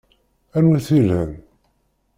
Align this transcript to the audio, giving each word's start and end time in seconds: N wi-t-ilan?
N 0.59 0.63
wi-t-ilan? 0.69 1.31